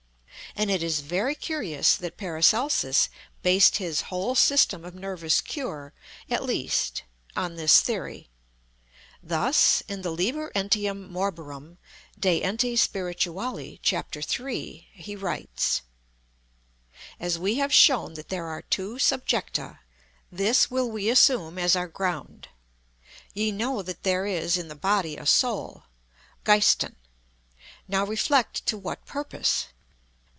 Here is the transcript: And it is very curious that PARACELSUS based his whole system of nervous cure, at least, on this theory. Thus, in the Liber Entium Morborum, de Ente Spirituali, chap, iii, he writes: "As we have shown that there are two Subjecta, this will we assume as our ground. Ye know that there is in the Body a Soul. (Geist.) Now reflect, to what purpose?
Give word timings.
And 0.53 0.69
it 0.69 0.83
is 0.83 0.99
very 0.99 1.33
curious 1.33 1.95
that 1.95 2.17
PARACELSUS 2.17 3.07
based 3.41 3.77
his 3.77 4.01
whole 4.03 4.35
system 4.35 4.83
of 4.83 4.93
nervous 4.93 5.39
cure, 5.39 5.93
at 6.29 6.43
least, 6.43 7.03
on 7.37 7.55
this 7.55 7.79
theory. 7.79 8.27
Thus, 9.23 9.81
in 9.87 10.01
the 10.01 10.11
Liber 10.11 10.51
Entium 10.53 11.09
Morborum, 11.09 11.77
de 12.19 12.41
Ente 12.41 12.73
Spirituali, 12.77 13.79
chap, 13.81 14.13
iii, 14.13 14.89
he 14.91 15.15
writes: 15.15 15.83
"As 17.17 17.39
we 17.39 17.55
have 17.55 17.73
shown 17.73 18.15
that 18.15 18.27
there 18.27 18.45
are 18.47 18.61
two 18.61 18.95
Subjecta, 18.99 19.79
this 20.29 20.69
will 20.69 20.91
we 20.91 21.07
assume 21.09 21.57
as 21.57 21.77
our 21.77 21.87
ground. 21.87 22.49
Ye 23.33 23.53
know 23.53 23.81
that 23.81 24.03
there 24.03 24.25
is 24.25 24.57
in 24.57 24.67
the 24.67 24.75
Body 24.75 25.15
a 25.15 25.25
Soul. 25.25 25.83
(Geist.) 26.43 26.83
Now 27.87 28.03
reflect, 28.05 28.65
to 28.65 28.77
what 28.77 29.05
purpose? 29.05 29.67